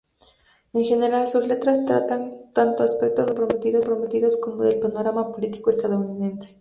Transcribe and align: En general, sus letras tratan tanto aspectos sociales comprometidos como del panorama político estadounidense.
En 0.73 0.83
general, 0.83 1.27
sus 1.27 1.47
letras 1.47 1.85
tratan 1.85 2.49
tanto 2.55 2.81
aspectos 2.81 3.27
sociales 3.37 3.85
comprometidos 3.85 4.37
como 4.37 4.63
del 4.63 4.79
panorama 4.79 5.31
político 5.31 5.69
estadounidense. 5.69 6.59